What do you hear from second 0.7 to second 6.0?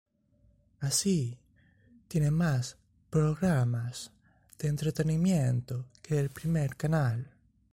Así, tiene más programas de entretenimiento